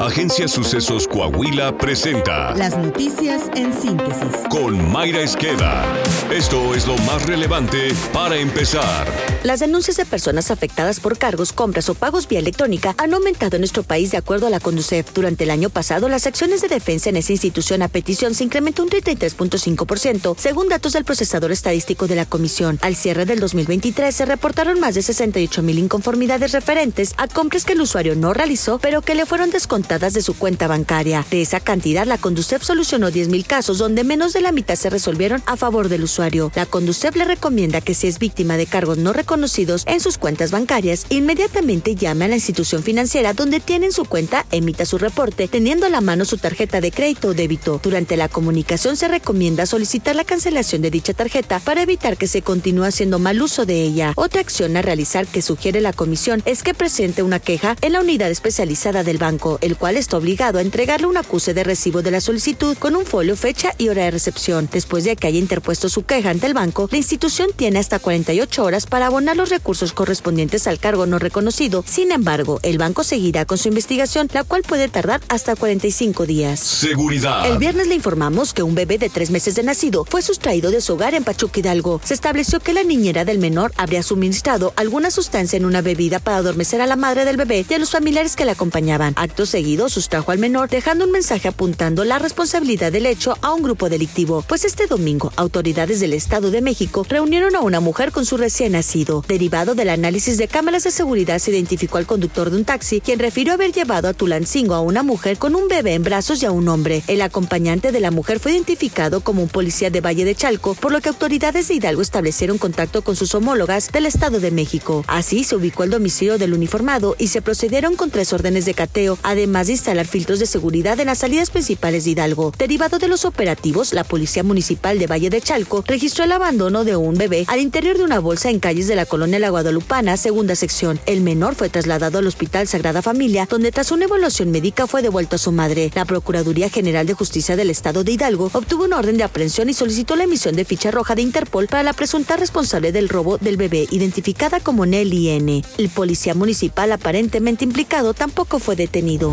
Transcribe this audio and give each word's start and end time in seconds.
Agencia 0.00 0.46
Sucesos 0.46 1.08
Coahuila 1.08 1.76
presenta 1.78 2.54
Las 2.54 2.76
noticias 2.76 3.42
en 3.54 3.72
síntesis. 3.72 4.28
con 4.50 4.92
Mayra 4.92 5.20
Esqueda. 5.20 5.84
Esto 6.30 6.74
es 6.74 6.86
lo 6.86 6.96
más 6.98 7.24
relevante 7.24 7.88
para 8.12 8.36
empezar. 8.36 9.06
Las 9.42 9.60
denuncias 9.60 9.96
de 9.96 10.04
personas 10.04 10.50
afectadas 10.50 11.00
por 11.00 11.16
cargos, 11.16 11.52
compras 11.52 11.88
o 11.88 11.94
pagos 11.94 12.28
vía 12.28 12.40
electrónica 12.40 12.94
han 12.98 13.14
aumentado 13.14 13.56
en 13.56 13.62
nuestro 13.62 13.84
país 13.84 14.10
de 14.10 14.18
acuerdo 14.18 14.46
a 14.48 14.50
la 14.50 14.60
Conducef. 14.60 15.12
Durante 15.14 15.44
el 15.44 15.50
año 15.50 15.70
pasado, 15.70 16.08
las 16.08 16.26
acciones 16.26 16.60
de 16.60 16.68
defensa 16.68 17.08
en 17.08 17.16
esa 17.16 17.32
institución 17.32 17.80
a 17.82 17.88
petición 17.88 18.34
se 18.34 18.44
incrementó 18.44 18.82
un 18.82 18.90
33.5%, 18.90 20.36
según 20.36 20.68
datos 20.68 20.92
del 20.92 21.04
procesador 21.04 21.52
estadístico 21.52 22.06
de 22.06 22.16
la 22.16 22.26
Comisión. 22.26 22.78
Al 22.82 22.96
cierre 22.96 23.24
del 23.24 23.40
2023 23.40 24.14
se 24.14 24.26
reportaron 24.26 24.78
más 24.80 24.94
de 24.94 25.02
68 25.02 25.62
mil 25.62 25.78
inconformidades 25.78 26.52
referentes 26.52 27.14
a 27.16 27.28
compras 27.28 27.64
que 27.64 27.72
el 27.72 27.80
usuario 27.80 28.14
no 28.14 28.34
realizó, 28.34 28.78
pero 28.78 29.00
que 29.00 29.14
le 29.14 29.24
fueron 29.26 29.50
descontadas 29.50 29.85
de 29.86 30.20
su 30.20 30.36
cuenta 30.36 30.66
bancaria. 30.66 31.24
De 31.30 31.40
esa 31.40 31.60
cantidad, 31.60 32.06
la 32.06 32.18
Conducef 32.18 32.62
solucionó 32.62 33.12
10 33.12 33.28
mil 33.28 33.46
casos, 33.46 33.78
donde 33.78 34.02
menos 34.02 34.32
de 34.32 34.40
la 34.40 34.50
mitad 34.50 34.74
se 34.74 34.90
resolvieron 34.90 35.42
a 35.46 35.56
favor 35.56 35.88
del 35.88 36.02
usuario. 36.02 36.50
La 36.56 36.66
Conducef 36.66 37.14
le 37.14 37.24
recomienda 37.24 37.80
que 37.80 37.94
si 37.94 38.08
es 38.08 38.18
víctima 38.18 38.56
de 38.56 38.66
cargos 38.66 38.98
no 38.98 39.12
reconocidos 39.12 39.84
en 39.86 40.00
sus 40.00 40.18
cuentas 40.18 40.50
bancarias, 40.50 41.06
inmediatamente 41.08 41.94
llame 41.94 42.24
a 42.24 42.28
la 42.28 42.34
institución 42.34 42.82
financiera 42.82 43.32
donde 43.32 43.60
tiene 43.60 43.86
en 43.86 43.92
su 43.92 44.04
cuenta, 44.04 44.44
emita 44.50 44.84
su 44.86 44.98
reporte, 44.98 45.46
teniendo 45.46 45.86
a 45.86 45.90
la 45.90 46.00
mano 46.00 46.24
su 46.24 46.36
tarjeta 46.36 46.80
de 46.80 46.90
crédito 46.90 47.28
o 47.28 47.34
débito. 47.34 47.80
Durante 47.80 48.16
la 48.16 48.28
comunicación 48.28 48.96
se 48.96 49.06
recomienda 49.06 49.66
solicitar 49.66 50.16
la 50.16 50.24
cancelación 50.24 50.82
de 50.82 50.90
dicha 50.90 51.14
tarjeta 51.14 51.60
para 51.60 51.82
evitar 51.82 52.16
que 52.16 52.26
se 52.26 52.42
continúe 52.42 52.84
haciendo 52.84 53.20
mal 53.20 53.40
uso 53.40 53.66
de 53.66 53.82
ella. 53.82 54.12
Otra 54.16 54.40
acción 54.40 54.76
a 54.76 54.82
realizar 54.82 55.28
que 55.28 55.42
sugiere 55.42 55.80
la 55.80 55.92
comisión 55.92 56.42
es 56.44 56.64
que 56.64 56.74
presente 56.74 57.22
una 57.22 57.38
queja 57.38 57.76
en 57.82 57.92
la 57.92 58.00
unidad 58.00 58.30
especializada 58.32 59.04
del 59.04 59.18
banco, 59.18 59.58
el 59.62 59.75
cual 59.76 59.96
está 59.96 60.16
obligado 60.16 60.58
a 60.58 60.62
entregarle 60.62 61.06
un 61.06 61.16
acuse 61.16 61.54
de 61.54 61.64
recibo 61.64 62.02
de 62.02 62.10
la 62.10 62.20
solicitud 62.20 62.76
con 62.76 62.96
un 62.96 63.06
folio, 63.06 63.36
fecha 63.36 63.74
y 63.78 63.88
hora 63.88 64.04
de 64.04 64.10
recepción. 64.10 64.68
Después 64.72 65.04
de 65.04 65.16
que 65.16 65.26
haya 65.26 65.38
interpuesto 65.38 65.88
su 65.88 66.04
queja 66.04 66.30
ante 66.30 66.46
el 66.46 66.54
banco, 66.54 66.88
la 66.90 66.98
institución 66.98 67.50
tiene 67.54 67.78
hasta 67.78 67.98
48 67.98 68.64
horas 68.64 68.86
para 68.86 69.06
abonar 69.06 69.36
los 69.36 69.50
recursos 69.50 69.92
correspondientes 69.92 70.66
al 70.66 70.78
cargo 70.78 71.06
no 71.06 71.18
reconocido. 71.18 71.84
Sin 71.86 72.12
embargo, 72.12 72.60
el 72.62 72.78
banco 72.78 73.04
seguirá 73.04 73.44
con 73.44 73.58
su 73.58 73.68
investigación, 73.68 74.28
la 74.32 74.44
cual 74.44 74.62
puede 74.62 74.88
tardar 74.88 75.20
hasta 75.28 75.56
45 75.56 76.26
días. 76.26 76.60
Seguridad. 76.60 77.46
El 77.50 77.58
viernes 77.58 77.86
le 77.86 77.94
informamos 77.94 78.52
que 78.52 78.62
un 78.62 78.74
bebé 78.74 78.98
de 78.98 79.08
tres 79.08 79.30
meses 79.30 79.54
de 79.54 79.62
nacido 79.62 80.04
fue 80.04 80.22
sustraído 80.22 80.70
de 80.70 80.80
su 80.80 80.94
hogar 80.94 81.14
en 81.14 81.24
Pachuca 81.24 81.60
Hidalgo. 81.60 82.00
Se 82.04 82.14
estableció 82.14 82.60
que 82.60 82.72
la 82.72 82.82
niñera 82.82 83.24
del 83.24 83.38
menor 83.38 83.72
habría 83.76 84.02
suministrado 84.02 84.72
alguna 84.76 85.10
sustancia 85.10 85.56
en 85.56 85.64
una 85.64 85.82
bebida 85.82 86.18
para 86.18 86.38
adormecer 86.38 86.80
a 86.80 86.86
la 86.86 86.96
madre 86.96 87.24
del 87.24 87.36
bebé 87.36 87.64
y 87.68 87.74
a 87.74 87.78
los 87.78 87.90
familiares 87.90 88.36
que 88.36 88.44
la 88.44 88.52
acompañaban. 88.52 89.14
Acto 89.16 89.46
seguido, 89.46 89.65
sustrajo 89.66 90.30
al 90.30 90.38
menor, 90.38 90.68
dejando 90.68 91.04
un 91.04 91.10
mensaje 91.10 91.48
apuntando 91.48 92.04
la 92.04 92.20
responsabilidad 92.20 92.92
del 92.92 93.04
hecho 93.04 93.36
a 93.42 93.52
un 93.52 93.64
grupo 93.64 93.88
delictivo. 93.88 94.44
Pues 94.46 94.64
este 94.64 94.86
domingo, 94.86 95.32
autoridades 95.34 95.98
del 95.98 96.12
Estado 96.12 96.52
de 96.52 96.62
México 96.62 97.04
reunieron 97.08 97.56
a 97.56 97.60
una 97.60 97.80
mujer 97.80 98.12
con 98.12 98.24
su 98.24 98.36
recién 98.36 98.72
nacido. 98.72 99.24
Derivado 99.26 99.74
del 99.74 99.88
análisis 99.88 100.38
de 100.38 100.46
cámaras 100.46 100.84
de 100.84 100.92
seguridad, 100.92 101.40
se 101.40 101.50
identificó 101.50 101.98
al 101.98 102.06
conductor 102.06 102.50
de 102.50 102.58
un 102.58 102.64
taxi, 102.64 103.00
quien 103.00 103.18
refirió 103.18 103.54
haber 103.54 103.72
llevado 103.72 104.08
a 104.08 104.14
Tulancingo 104.14 104.74
a 104.74 104.80
una 104.80 105.02
mujer 105.02 105.36
con 105.36 105.56
un 105.56 105.66
bebé 105.66 105.94
en 105.94 106.04
brazos 106.04 106.42
y 106.42 106.46
a 106.46 106.52
un 106.52 106.68
hombre. 106.68 107.02
El 107.08 107.20
acompañante 107.20 107.90
de 107.90 108.00
la 108.00 108.12
mujer 108.12 108.38
fue 108.38 108.52
identificado 108.52 109.20
como 109.20 109.42
un 109.42 109.48
policía 109.48 109.90
de 109.90 110.00
Valle 110.00 110.24
de 110.24 110.36
Chalco, 110.36 110.74
por 110.74 110.92
lo 110.92 111.00
que 111.00 111.08
autoridades 111.08 111.66
de 111.66 111.74
Hidalgo 111.74 112.02
establecieron 112.02 112.58
contacto 112.58 113.02
con 113.02 113.16
sus 113.16 113.34
homólogas 113.34 113.90
del 113.90 114.06
Estado 114.06 114.38
de 114.38 114.52
México. 114.52 115.04
Así 115.08 115.42
se 115.42 115.56
ubicó 115.56 115.82
el 115.82 115.90
domicilio 115.90 116.38
del 116.38 116.54
uniformado 116.54 117.16
y 117.18 117.28
se 117.28 117.42
procedieron 117.42 117.96
con 117.96 118.10
tres 118.10 118.32
órdenes 118.32 118.64
de 118.64 118.74
cateo, 118.74 119.18
además 119.24 119.55
de 119.64 119.72
instalar 119.72 120.06
filtros 120.06 120.38
de 120.38 120.44
seguridad 120.46 121.00
en 121.00 121.06
las 121.06 121.18
salidas 121.18 121.50
principales 121.50 122.04
de 122.04 122.10
Hidalgo. 122.10 122.52
Derivado 122.58 122.98
de 122.98 123.08
los 123.08 123.24
operativos, 123.24 123.94
la 123.94 124.04
Policía 124.04 124.42
Municipal 124.42 124.98
de 124.98 125.06
Valle 125.06 125.30
de 125.30 125.40
Chalco 125.40 125.82
registró 125.86 126.24
el 126.24 126.32
abandono 126.32 126.84
de 126.84 126.96
un 126.96 127.14
bebé 127.14 127.46
al 127.48 127.60
interior 127.60 127.96
de 127.96 128.04
una 128.04 128.18
bolsa 128.18 128.50
en 128.50 128.60
calles 128.60 128.86
de 128.86 128.96
la 128.96 129.06
colonia 129.06 129.38
La 129.38 129.48
Guadalupana, 129.48 130.18
segunda 130.18 130.54
sección. 130.56 131.00
El 131.06 131.22
menor 131.22 131.54
fue 131.54 131.70
trasladado 131.70 132.18
al 132.18 132.26
Hospital 132.26 132.68
Sagrada 132.68 133.00
Familia, 133.00 133.46
donde 133.48 133.72
tras 133.72 133.92
una 133.92 134.04
evaluación 134.04 134.50
médica 134.50 134.86
fue 134.86 135.00
devuelto 135.00 135.36
a 135.36 135.38
su 135.38 135.52
madre. 135.52 135.90
La 135.94 136.04
Procuraduría 136.04 136.68
General 136.68 137.06
de 137.06 137.14
Justicia 137.14 137.56
del 137.56 137.70
Estado 137.70 138.04
de 138.04 138.12
Hidalgo 138.12 138.50
obtuvo 138.52 138.84
una 138.84 138.98
orden 138.98 139.16
de 139.16 139.24
aprehensión 139.24 139.70
y 139.70 139.74
solicitó 139.74 140.16
la 140.16 140.24
emisión 140.24 140.54
de 140.54 140.66
ficha 140.66 140.90
roja 140.90 141.14
de 141.14 141.22
Interpol 141.22 141.66
para 141.68 141.82
la 141.82 141.94
presunta 141.94 142.36
responsable 142.36 142.92
del 142.92 143.08
robo 143.08 143.38
del 143.38 143.56
bebé, 143.56 143.86
identificada 143.90 144.60
como 144.60 144.84
Nelly 144.84 145.30
N. 145.30 145.64
El 145.78 145.88
policía 145.88 146.34
municipal 146.34 146.92
aparentemente 146.92 147.64
implicado 147.64 148.12
tampoco 148.12 148.58
fue 148.58 148.76
detenido. 148.76 149.32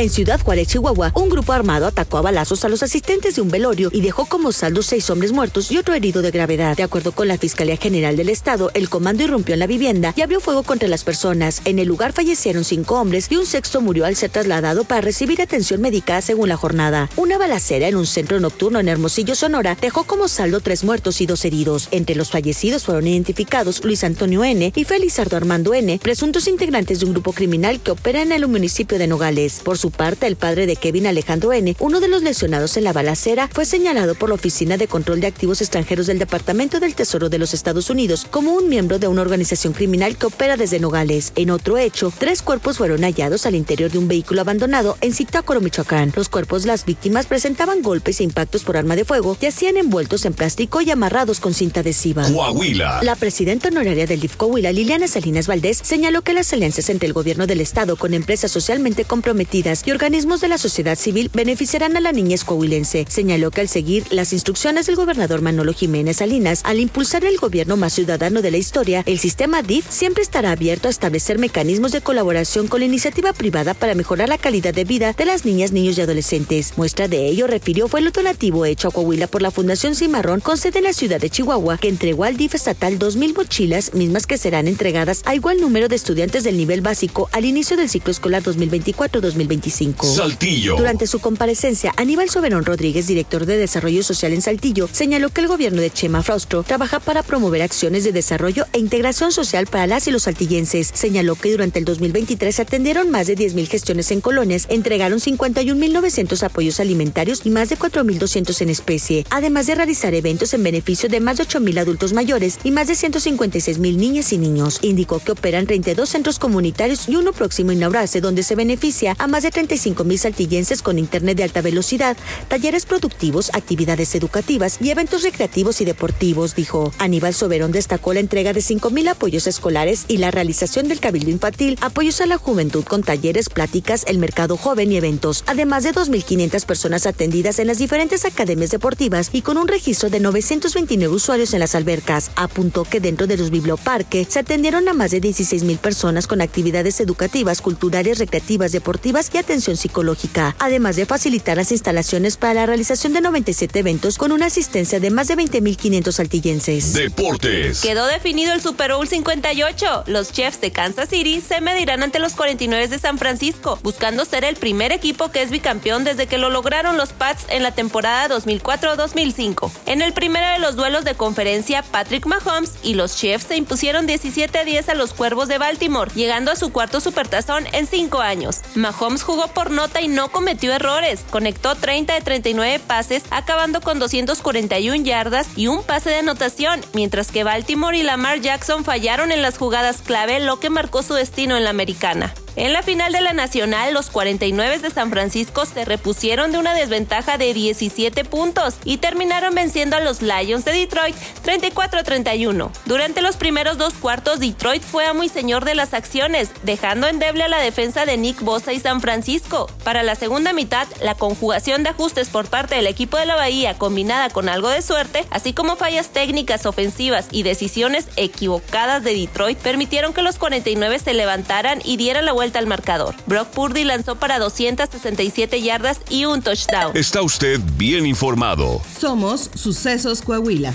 En 0.00 0.10
Ciudad 0.10 0.40
Juárez, 0.40 0.68
Chihuahua, 0.68 1.10
un 1.16 1.28
grupo 1.28 1.52
armado 1.52 1.84
atacó 1.84 2.18
a 2.18 2.22
balazos 2.22 2.64
a 2.64 2.68
los 2.68 2.84
asistentes 2.84 3.34
de 3.34 3.42
un 3.42 3.50
velorio 3.50 3.90
y 3.92 4.00
dejó 4.00 4.26
como 4.26 4.52
saldo 4.52 4.80
seis 4.84 5.10
hombres 5.10 5.32
muertos 5.32 5.72
y 5.72 5.76
otro 5.76 5.92
herido 5.92 6.22
de 6.22 6.30
gravedad. 6.30 6.76
De 6.76 6.84
acuerdo 6.84 7.10
con 7.10 7.26
la 7.26 7.36
Fiscalía 7.36 7.76
General 7.76 8.16
del 8.16 8.28
Estado, 8.28 8.70
el 8.74 8.88
comando 8.88 9.24
irrumpió 9.24 9.54
en 9.54 9.58
la 9.58 9.66
vivienda 9.66 10.14
y 10.16 10.22
abrió 10.22 10.38
fuego 10.38 10.62
contra 10.62 10.86
las 10.86 11.02
personas. 11.02 11.62
En 11.64 11.80
el 11.80 11.88
lugar 11.88 12.12
fallecieron 12.12 12.62
cinco 12.62 12.94
hombres 13.00 13.26
y 13.28 13.38
un 13.38 13.44
sexto 13.44 13.80
murió 13.80 14.06
al 14.06 14.14
ser 14.14 14.30
trasladado 14.30 14.84
para 14.84 15.00
recibir 15.00 15.42
atención 15.42 15.80
médica 15.80 16.22
según 16.22 16.48
la 16.48 16.56
jornada. 16.56 17.10
Una 17.16 17.36
balacera 17.36 17.88
en 17.88 17.96
un 17.96 18.06
centro 18.06 18.38
nocturno 18.38 18.78
en 18.78 18.88
Hermosillo, 18.88 19.34
Sonora, 19.34 19.76
dejó 19.80 20.04
como 20.04 20.28
saldo 20.28 20.60
tres 20.60 20.84
muertos 20.84 21.20
y 21.20 21.26
dos 21.26 21.44
heridos. 21.44 21.88
Entre 21.90 22.14
los 22.14 22.30
fallecidos 22.30 22.84
fueron 22.84 23.08
identificados 23.08 23.82
Luis 23.82 24.04
Antonio 24.04 24.44
N. 24.44 24.72
y 24.76 24.84
Felizardo 24.84 25.36
Armando 25.36 25.74
N., 25.74 25.98
presuntos 26.00 26.46
integrantes 26.46 27.00
de 27.00 27.06
un 27.06 27.14
grupo 27.14 27.32
criminal 27.32 27.80
que 27.80 27.90
opera 27.90 28.22
en 28.22 28.30
el 28.30 28.46
municipio 28.46 28.96
de 28.96 29.08
Nogales. 29.08 29.60
Por 29.64 29.76
su 29.76 29.87
parte, 29.90 30.26
el 30.26 30.36
padre 30.36 30.66
de 30.66 30.76
Kevin 30.76 31.06
Alejandro 31.06 31.52
N., 31.52 31.76
uno 31.78 32.00
de 32.00 32.08
los 32.08 32.22
lesionados 32.22 32.76
en 32.76 32.84
la 32.84 32.92
balacera, 32.92 33.48
fue 33.52 33.64
señalado 33.64 34.14
por 34.14 34.28
la 34.28 34.34
Oficina 34.34 34.76
de 34.76 34.88
Control 34.88 35.20
de 35.20 35.26
Activos 35.26 35.60
Extranjeros 35.60 36.06
del 36.06 36.18
Departamento 36.18 36.80
del 36.80 36.94
Tesoro 36.94 37.28
de 37.28 37.38
los 37.38 37.54
Estados 37.54 37.90
Unidos 37.90 38.26
como 38.30 38.54
un 38.54 38.68
miembro 38.68 38.98
de 38.98 39.08
una 39.08 39.22
organización 39.22 39.72
criminal 39.72 40.16
que 40.16 40.26
opera 40.26 40.56
desde 40.56 40.80
Nogales. 40.80 41.32
En 41.36 41.50
otro 41.50 41.78
hecho, 41.78 42.12
tres 42.16 42.42
cuerpos 42.42 42.78
fueron 42.78 43.02
hallados 43.02 43.46
al 43.46 43.54
interior 43.54 43.90
de 43.90 43.98
un 43.98 44.08
vehículo 44.08 44.40
abandonado 44.40 44.96
en 45.00 45.12
Zitácuaro, 45.12 45.60
Michoacán. 45.60 46.12
Los 46.16 46.28
cuerpos 46.28 46.62
de 46.62 46.68
las 46.68 46.84
víctimas 46.84 47.26
presentaban 47.26 47.82
golpes 47.82 48.20
e 48.20 48.24
impactos 48.24 48.64
por 48.64 48.76
arma 48.76 48.96
de 48.96 49.04
fuego, 49.04 49.36
yacían 49.40 49.76
envueltos 49.76 50.24
en 50.24 50.34
plástico 50.34 50.80
y 50.80 50.90
amarrados 50.90 51.40
con 51.40 51.54
cinta 51.54 51.80
adhesiva. 51.80 52.24
Coahuila. 52.30 53.00
La 53.02 53.16
presidenta 53.16 53.68
honoraria 53.68 54.06
del 54.06 54.20
DIF 54.20 54.36
Coahuila, 54.36 54.72
Liliana 54.72 55.08
Salinas 55.08 55.46
Valdés, 55.46 55.80
señaló 55.82 56.22
que 56.22 56.32
las 56.32 56.52
alianzas 56.52 56.88
entre 56.90 57.06
el 57.06 57.12
gobierno 57.12 57.46
del 57.46 57.60
Estado 57.60 57.96
con 57.96 58.14
empresas 58.14 58.50
socialmente 58.50 59.04
comprometidas 59.04 59.77
y 59.86 59.90
organismos 59.90 60.40
de 60.40 60.48
la 60.48 60.58
sociedad 60.58 60.96
civil 60.96 61.30
beneficiarán 61.32 61.96
a 61.96 62.00
la 62.00 62.12
niñez 62.12 62.44
coahuilense. 62.44 63.06
Señaló 63.08 63.50
que 63.50 63.60
al 63.60 63.68
seguir 63.68 64.04
las 64.10 64.32
instrucciones 64.32 64.86
del 64.86 64.96
gobernador 64.96 65.42
Manolo 65.42 65.72
Jiménez 65.72 66.16
Salinas, 66.16 66.62
al 66.64 66.80
impulsar 66.80 67.24
el 67.24 67.38
gobierno 67.38 67.76
más 67.76 67.92
ciudadano 67.92 68.42
de 68.42 68.50
la 68.50 68.56
historia, 68.56 69.02
el 69.06 69.18
sistema 69.18 69.62
DIF 69.62 69.86
siempre 69.88 70.22
estará 70.22 70.52
abierto 70.52 70.88
a 70.88 70.90
establecer 70.90 71.38
mecanismos 71.38 71.92
de 71.92 72.00
colaboración 72.00 72.66
con 72.66 72.80
la 72.80 72.86
iniciativa 72.86 73.32
privada 73.32 73.74
para 73.74 73.94
mejorar 73.94 74.28
la 74.28 74.38
calidad 74.38 74.74
de 74.74 74.84
vida 74.84 75.12
de 75.12 75.24
las 75.24 75.44
niñas, 75.44 75.72
niños 75.72 75.98
y 75.98 76.00
adolescentes. 76.00 76.74
Muestra 76.76 77.08
de 77.08 77.26
ello, 77.26 77.46
refirió, 77.46 77.88
fue 77.88 78.00
el 78.00 78.10
donativo 78.10 78.64
hecho 78.64 78.88
a 78.88 78.90
Coahuila 78.90 79.26
por 79.26 79.42
la 79.42 79.50
Fundación 79.50 79.94
Cimarrón 79.94 80.40
con 80.40 80.56
sede 80.56 80.78
en 80.78 80.84
la 80.84 80.92
ciudad 80.92 81.20
de 81.20 81.30
Chihuahua, 81.30 81.78
que 81.78 81.88
entregó 81.88 82.24
al 82.24 82.36
DIF 82.36 82.54
estatal 82.54 82.98
2.000 82.98 83.36
mochilas, 83.36 83.94
mismas 83.94 84.26
que 84.26 84.38
serán 84.38 84.66
entregadas 84.66 85.22
a 85.24 85.34
igual 85.34 85.60
número 85.60 85.88
de 85.88 85.96
estudiantes 85.96 86.44
del 86.44 86.56
nivel 86.56 86.80
básico 86.80 87.28
al 87.32 87.44
inicio 87.44 87.76
del 87.76 87.88
ciclo 87.88 88.10
escolar 88.10 88.42
2024-2025. 88.42 89.67
Saltillo. 90.06 90.76
Durante 90.76 91.06
su 91.06 91.20
comparecencia, 91.20 91.92
Aníbal 91.96 92.30
Soberón 92.30 92.64
Rodríguez, 92.64 93.06
director 93.06 93.46
de 93.46 93.56
Desarrollo 93.56 94.02
Social 94.02 94.32
en 94.32 94.42
Saltillo, 94.42 94.88
señaló 94.90 95.30
que 95.30 95.40
el 95.40 95.48
gobierno 95.48 95.80
de 95.80 95.90
Chema 95.90 96.22
Fraustro 96.22 96.62
trabaja 96.62 97.00
para 97.00 97.22
promover 97.22 97.62
acciones 97.62 98.04
de 98.04 98.12
desarrollo 98.12 98.66
e 98.72 98.78
integración 98.78 99.32
social 99.32 99.66
para 99.66 99.86
las 99.86 100.06
y 100.06 100.10
los 100.10 100.24
saltillenses. 100.24 100.90
Señaló 100.92 101.34
que 101.36 101.52
durante 101.52 101.78
el 101.78 101.84
2023 101.84 102.54
se 102.54 102.62
atendieron 102.62 103.10
más 103.10 103.26
de 103.26 103.36
10.000 103.36 103.66
gestiones 103.68 104.10
en 104.10 104.20
colonias, 104.20 104.66
entregaron 104.68 105.20
51.900 105.20 106.42
apoyos 106.42 106.80
alimentarios 106.80 107.42
y 107.44 107.50
más 107.50 107.68
de 107.68 107.78
4.200 107.78 108.60
en 108.60 108.68
especie, 108.70 109.26
además 109.30 109.66
de 109.66 109.74
realizar 109.74 110.14
eventos 110.14 110.54
en 110.54 110.62
beneficio 110.62 111.08
de 111.08 111.20
más 111.20 111.38
de 111.38 111.44
8.000 111.44 111.78
adultos 111.78 112.12
mayores 112.12 112.58
y 112.64 112.70
más 112.70 112.88
de 112.88 112.94
156.000 112.94 113.96
niñas 113.96 114.32
y 114.32 114.38
niños. 114.38 114.78
Indicó 114.82 115.18
que 115.18 115.32
operan 115.32 115.66
32 115.66 116.08
centros 116.08 116.38
comunitarios 116.38 117.08
y 117.08 117.16
uno 117.16 117.32
próximo 117.32 117.70
a 117.70 117.74
inaugurarse 117.74 118.20
donde 118.20 118.42
se 118.42 118.54
beneficia 118.54 119.16
a 119.18 119.26
más 119.26 119.42
de 119.42 119.50
35 119.58 120.04
mil 120.04 120.20
saltillenses 120.20 120.82
con 120.82 121.00
internet 121.00 121.36
de 121.36 121.42
alta 121.42 121.62
velocidad, 121.62 122.16
talleres 122.46 122.86
productivos, 122.86 123.50
actividades 123.54 124.14
educativas 124.14 124.78
y 124.80 124.90
eventos 124.90 125.24
recreativos 125.24 125.80
y 125.80 125.84
deportivos, 125.84 126.54
dijo. 126.54 126.92
Aníbal 126.98 127.34
Soberón 127.34 127.72
destacó 127.72 128.14
la 128.14 128.20
entrega 128.20 128.52
de 128.52 128.62
5 128.62 128.90
mil 128.90 129.08
apoyos 129.08 129.48
escolares 129.48 130.04
y 130.06 130.18
la 130.18 130.30
realización 130.30 130.86
del 130.86 131.00
cabildo 131.00 131.30
infantil, 131.30 131.76
apoyos 131.80 132.20
a 132.20 132.26
la 132.26 132.38
juventud 132.38 132.84
con 132.84 133.02
talleres, 133.02 133.48
pláticas, 133.48 134.04
el 134.06 134.18
mercado 134.18 134.56
joven 134.56 134.92
y 134.92 134.96
eventos, 134.96 135.42
además 135.48 135.82
de 135.82 135.92
2.500 135.92 136.64
personas 136.64 137.06
atendidas 137.06 137.58
en 137.58 137.66
las 137.66 137.78
diferentes 137.78 138.24
academias 138.24 138.70
deportivas 138.70 139.30
y 139.32 139.42
con 139.42 139.56
un 139.56 139.66
registro 139.66 140.08
de 140.08 140.20
929 140.20 141.12
usuarios 141.12 141.52
en 141.52 141.58
las 141.58 141.74
albercas. 141.74 142.30
Apuntó 142.36 142.84
que 142.84 143.00
dentro 143.00 143.26
de 143.26 143.36
los 143.36 143.50
biblioparques 143.50 144.28
se 144.30 144.38
atendieron 144.38 144.88
a 144.88 144.94
más 144.94 145.10
de 145.10 145.18
16 145.18 145.64
mil 145.64 145.78
personas 145.78 146.28
con 146.28 146.42
actividades 146.42 147.00
educativas, 147.00 147.60
culturales, 147.60 148.20
recreativas, 148.20 148.70
deportivas 148.70 149.30
y 149.34 149.47
atención 149.48 149.78
psicológica, 149.78 150.54
además 150.58 150.96
de 150.96 151.06
facilitar 151.06 151.56
las 151.56 151.72
instalaciones 151.72 152.36
para 152.36 152.52
la 152.52 152.66
realización 152.66 153.14
de 153.14 153.22
97 153.22 153.78
eventos 153.78 154.18
con 154.18 154.30
una 154.30 154.46
asistencia 154.46 155.00
de 155.00 155.10
más 155.10 155.28
de 155.28 155.36
20.500 155.36 156.20
altillenses. 156.20 156.92
Deportes. 156.92 157.80
Quedó 157.80 158.06
definido 158.06 158.52
el 158.52 158.60
Super 158.60 158.92
Bowl 158.92 159.08
58. 159.08 160.04
Los 160.06 160.32
Chiefs 160.32 160.60
de 160.60 160.70
Kansas 160.70 161.08
City 161.08 161.40
se 161.40 161.62
medirán 161.62 162.02
ante 162.02 162.18
los 162.18 162.34
49 162.34 162.88
de 162.88 162.98
San 162.98 163.16
Francisco, 163.16 163.78
buscando 163.82 164.26
ser 164.26 164.44
el 164.44 164.56
primer 164.56 164.92
equipo 164.92 165.30
que 165.30 165.40
es 165.40 165.50
bicampeón 165.50 166.04
desde 166.04 166.26
que 166.26 166.36
lo 166.36 166.50
lograron 166.50 166.98
los 166.98 167.14
Pats 167.14 167.46
en 167.48 167.62
la 167.62 167.72
temporada 167.72 168.28
2004-2005. 168.36 169.70
En 169.86 170.02
el 170.02 170.12
primero 170.12 170.46
de 170.52 170.58
los 170.58 170.76
duelos 170.76 171.06
de 171.06 171.14
conferencia, 171.14 171.82
Patrick 171.82 172.26
Mahomes 172.26 172.74
y 172.82 172.94
los 172.94 173.16
Chiefs 173.16 173.46
se 173.48 173.56
impusieron 173.56 174.06
17 174.06 174.58
a 174.58 174.64
10 174.64 174.90
a 174.90 174.94
los 174.94 175.14
Cuervos 175.14 175.48
de 175.48 175.56
Baltimore, 175.56 176.10
llegando 176.14 176.50
a 176.50 176.56
su 176.56 176.70
cuarto 176.70 177.00
supertazón 177.00 177.66
en 177.72 177.86
cinco 177.86 178.20
años. 178.20 178.60
Mahomes 178.74 179.22
jugó 179.28 179.48
por 179.48 179.70
nota 179.70 180.00
y 180.00 180.08
no 180.08 180.30
cometió 180.30 180.72
errores. 180.72 181.22
Conectó 181.28 181.74
30 181.74 182.14
de 182.14 182.22
39 182.22 182.78
pases, 182.78 183.24
acabando 183.30 183.82
con 183.82 183.98
241 183.98 185.04
yardas 185.04 185.48
y 185.54 185.66
un 185.66 185.82
pase 185.82 186.08
de 186.08 186.20
anotación, 186.20 186.80
mientras 186.94 187.30
que 187.30 187.44
Baltimore 187.44 187.98
y 187.98 188.02
Lamar 188.02 188.40
Jackson 188.40 188.84
fallaron 188.84 189.30
en 189.30 189.42
las 189.42 189.58
jugadas 189.58 190.00
clave, 190.00 190.40
lo 190.40 190.60
que 190.60 190.70
marcó 190.70 191.02
su 191.02 191.12
destino 191.12 191.58
en 191.58 191.64
la 191.64 191.70
americana. 191.70 192.32
En 192.58 192.72
la 192.72 192.82
final 192.82 193.12
de 193.12 193.20
la 193.20 193.32
Nacional, 193.34 193.94
los 193.94 194.10
49 194.10 194.78
de 194.80 194.90
San 194.90 195.10
Francisco 195.10 195.64
se 195.64 195.84
repusieron 195.84 196.50
de 196.50 196.58
una 196.58 196.74
desventaja 196.74 197.38
de 197.38 197.54
17 197.54 198.24
puntos 198.24 198.74
y 198.84 198.96
terminaron 198.96 199.54
venciendo 199.54 199.96
a 199.96 200.00
los 200.00 200.22
Lions 200.22 200.64
de 200.64 200.72
Detroit 200.72 201.14
34-31. 201.44 202.72
Durante 202.84 203.20
los 203.20 203.36
primeros 203.36 203.78
dos 203.78 203.94
cuartos, 203.94 204.40
Detroit 204.40 204.82
fue 204.82 205.06
a 205.06 205.12
muy 205.12 205.28
señor 205.28 205.64
de 205.64 205.76
las 205.76 205.94
acciones, 205.94 206.50
dejando 206.64 207.06
endeble 207.06 207.44
a 207.44 207.48
la 207.48 207.60
defensa 207.60 208.04
de 208.06 208.16
Nick 208.16 208.40
Bosa 208.40 208.72
y 208.72 208.80
San 208.80 209.00
Francisco. 209.00 209.70
Para 209.84 210.02
la 210.02 210.16
segunda 210.16 210.52
mitad, 210.52 210.88
la 211.00 211.14
conjugación 211.14 211.84
de 211.84 211.90
ajustes 211.90 212.28
por 212.28 212.50
parte 212.50 212.74
del 212.74 212.88
equipo 212.88 213.18
de 213.18 213.26
la 213.26 213.36
Bahía, 213.36 213.78
combinada 213.78 214.30
con 214.30 214.48
algo 214.48 214.68
de 214.68 214.82
suerte, 214.82 215.24
así 215.30 215.52
como 215.52 215.76
fallas 215.76 216.08
técnicas 216.08 216.66
ofensivas 216.66 217.28
y 217.30 217.44
decisiones 217.44 218.08
equivocadas 218.16 219.04
de 219.04 219.14
Detroit, 219.14 219.58
permitieron 219.58 220.12
que 220.12 220.22
los 220.22 220.38
49 220.38 220.98
se 220.98 221.14
levantaran 221.14 221.80
y 221.84 221.98
dieran 221.98 222.24
la 222.24 222.32
vuelta 222.48 222.58
al 222.58 222.66
marcador. 222.66 223.14
Brock 223.26 223.48
Purdy 223.48 223.84
lanzó 223.84 224.16
para 224.16 224.38
267 224.38 225.60
yardas 225.60 226.00
y 226.08 226.24
un 226.24 226.40
touchdown. 226.40 226.96
Está 226.96 227.20
usted 227.20 227.60
bien 227.76 228.06
informado. 228.06 228.80
Somos 228.98 229.50
Sucesos 229.54 230.22
Coahuila. 230.22 230.72